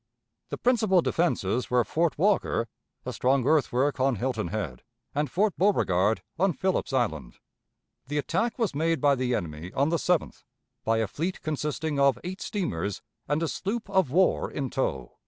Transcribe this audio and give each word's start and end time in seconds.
The 0.49 0.57
principal 0.57 1.03
defenses 1.03 1.69
were 1.69 1.83
Fort 1.83 2.17
Walker, 2.17 2.67
a 3.05 3.13
strong 3.13 3.45
earthwork 3.45 3.99
on 3.99 4.15
Hilton 4.15 4.47
Head, 4.47 4.81
and 5.13 5.29
Fort 5.29 5.53
Beauregard 5.59 6.23
on 6.39 6.53
Philip's 6.53 6.91
Island. 6.91 7.35
The 8.07 8.17
attack 8.17 8.57
was 8.57 8.73
made 8.73 8.99
by 8.99 9.13
the 9.13 9.35
enemy 9.35 9.71
on 9.73 9.89
the 9.89 9.97
7th, 9.97 10.43
by 10.83 10.97
a 10.97 11.07
fleet 11.07 11.43
consisting 11.43 11.99
of 11.99 12.17
eight 12.23 12.41
steamers 12.41 13.03
and 13.27 13.43
a 13.43 13.47
sloop 13.47 13.87
of 13.91 14.09
war 14.09 14.49
in 14.49 14.71
tow. 14.71 15.19